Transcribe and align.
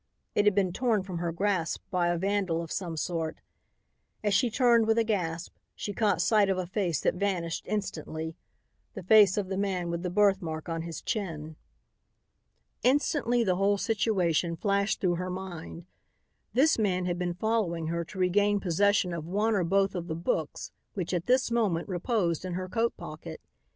It 0.33 0.45
had 0.45 0.55
been 0.55 0.73
torn 0.73 1.03
from 1.03 1.19
her 1.19 1.31
grasp 1.31 1.83
by 1.91 2.07
a 2.07 2.17
vandal 2.17 2.63
of 2.63 2.71
some 2.71 2.97
sort. 2.97 3.37
As 4.23 4.33
she 4.33 4.49
turned 4.49 4.87
with 4.87 4.97
a 4.97 5.03
gasp, 5.03 5.53
she 5.75 5.93
caught 5.93 6.23
sight 6.23 6.49
of 6.49 6.57
a 6.57 6.65
face 6.65 6.99
that 7.01 7.13
vanished 7.13 7.67
instantly, 7.67 8.35
the 8.95 9.03
face 9.03 9.37
of 9.37 9.47
the 9.47 9.59
man 9.59 9.91
with 9.91 10.01
the 10.01 10.09
birthmark 10.09 10.67
on 10.67 10.81
his 10.81 11.03
chin. 11.03 11.55
Instantly 12.81 13.43
the 13.43 13.57
whole 13.57 13.77
situation 13.77 14.55
flashed 14.55 15.01
through 15.01 15.17
her 15.17 15.29
mind; 15.29 15.85
this 16.53 16.79
man 16.79 17.05
had 17.05 17.19
been 17.19 17.35
following 17.35 17.85
her 17.89 18.03
to 18.05 18.17
regain 18.17 18.59
possession 18.59 19.13
of 19.13 19.27
one 19.27 19.53
or 19.53 19.63
both 19.63 19.93
of 19.93 20.07
the 20.07 20.15
books 20.15 20.71
which 20.95 21.13
at 21.13 21.27
this 21.27 21.51
moment 21.51 21.87
reposed 21.87 22.43
in 22.43 22.53
her 22.55 22.67
coat 22.67 22.97
pocket. 22.97 23.39